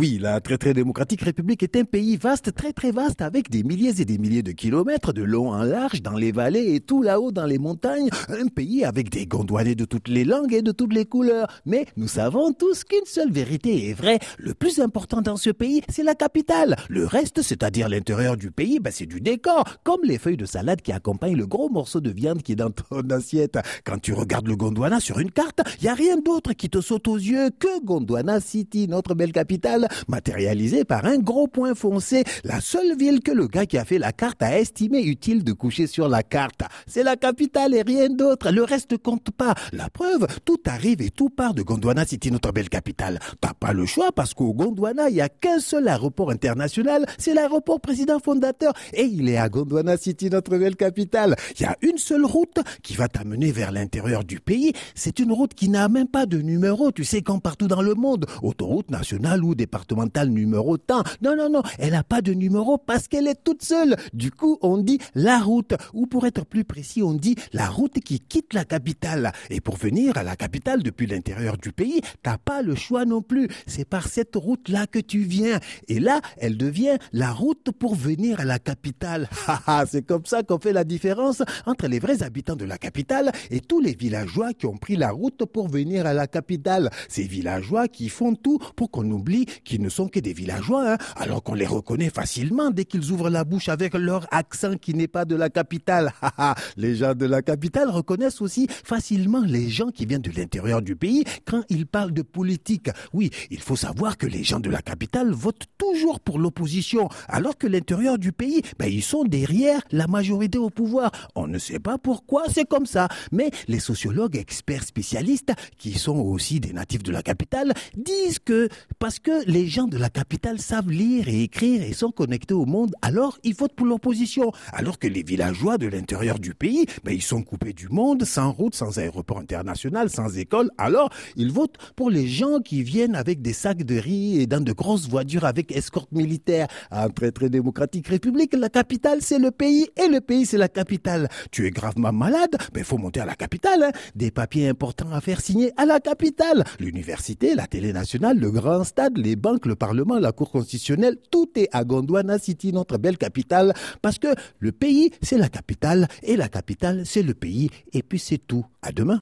[0.00, 3.62] Oui, la très très démocratique République est un pays vaste, très très vaste, avec des
[3.62, 7.02] milliers et des milliers de kilomètres de long en large, dans les vallées et tout
[7.02, 8.08] là-haut dans les montagnes.
[8.30, 11.48] Un pays avec des gondouanais de toutes les langues et de toutes les couleurs.
[11.66, 14.18] Mais nous savons tous qu'une seule vérité est vraie.
[14.38, 16.76] Le plus important dans ce pays, c'est la capitale.
[16.88, 20.80] Le reste, c'est-à-dire l'intérieur du pays, ben, c'est du décor, comme les feuilles de salade
[20.80, 23.58] qui accompagnent le gros morceau de viande qui est dans ton assiette.
[23.84, 26.80] Quand tu regardes le Gondwana sur une carte, il y a rien d'autre qui te
[26.80, 32.24] saute aux yeux que Gondwana City, notre belle capitale matérialisé par un gros point foncé,
[32.44, 35.52] la seule ville que le gars qui a fait la carte a estimé utile de
[35.52, 36.62] coucher sur la carte.
[36.86, 38.50] C'est la capitale et rien d'autre.
[38.50, 39.54] Le reste compte pas.
[39.72, 43.18] La preuve, tout arrive et tout part de Gondwana City, notre belle capitale.
[43.40, 47.06] T'as pas le choix parce qu'au Gondwana, il y a qu'un seul aéroport international.
[47.18, 51.36] C'est l'aéroport président fondateur et il est à Gondwana City, notre belle capitale.
[51.58, 54.72] Il y a une seule route qui va t'amener vers l'intérieur du pays.
[54.94, 56.92] C'est une route qui n'a même pas de numéro.
[56.92, 59.79] Tu sais, comme partout dans le monde, autoroute nationale ou départementale
[60.28, 61.02] numéro tant.
[61.22, 63.96] Non, non, non, elle n'a pas de numéro parce qu'elle est toute seule.
[64.12, 68.00] Du coup, on dit la route, ou pour être plus précis, on dit la route
[68.00, 69.32] qui quitte la capitale.
[69.50, 73.22] Et pour venir à la capitale depuis l'intérieur du pays, t'as pas le choix non
[73.22, 73.48] plus.
[73.66, 75.60] C'est par cette route-là que tu viens.
[75.88, 79.28] Et là, elle devient la route pour venir à la capitale.
[79.90, 83.60] C'est comme ça qu'on fait la différence entre les vrais habitants de la capitale et
[83.60, 86.90] tous les villageois qui ont pris la route pour venir à la capitale.
[87.08, 90.98] Ces villageois qui font tout pour qu'on oublie qu'ils ne sont que des villageois, hein,
[91.16, 95.08] alors qu'on les reconnaît facilement dès qu'ils ouvrent la bouche avec leur accent qui n'est
[95.08, 96.12] pas de la capitale.
[96.76, 100.96] les gens de la capitale reconnaissent aussi facilement les gens qui viennent de l'intérieur du
[100.96, 102.90] pays quand ils parlent de politique.
[103.12, 107.56] Oui, il faut savoir que les gens de la capitale votent toujours pour l'opposition, alors
[107.56, 111.10] que l'intérieur du pays, ben, ils sont derrière la majorité au pouvoir.
[111.34, 113.08] On ne sait pas pourquoi, c'est comme ça.
[113.32, 118.68] Mais les sociologues experts spécialistes, qui sont aussi des natifs de la capitale, disent que
[118.98, 122.66] parce que les gens de la capitale savent lire et écrire et sont connectés au
[122.66, 124.52] monde, alors ils votent pour l'opposition.
[124.72, 128.52] Alors que les villageois de l'intérieur du pays, ben, ils sont coupés du monde, sans
[128.52, 130.70] route, sans aéroport international, sans école.
[130.78, 134.62] Alors, ils votent pour les gens qui viennent avec des sacs de riz et dans
[134.62, 136.68] de grosses voitures avec escorte militaire.
[136.92, 140.68] Un très très démocratique république, la capitale c'est le pays et le pays c'est la
[140.68, 141.28] capitale.
[141.50, 143.82] Tu es gravement malade, ben, faut monter à la capitale.
[143.82, 143.90] Hein.
[144.14, 146.62] Des papiers importants à faire signer à la capitale.
[146.78, 151.50] L'université, la télé nationale, le grand stade, les banques, le Parlement, la Cour constitutionnelle, tout
[151.56, 154.28] est à Gondwana City, notre belle capitale, parce que
[154.60, 158.64] le pays, c'est la capitale, et la capitale, c'est le pays, et puis c'est tout.
[158.82, 159.18] À demain.